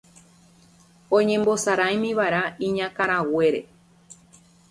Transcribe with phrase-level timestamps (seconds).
[1.17, 3.61] oñembosaráimiva'erã iñakãraguére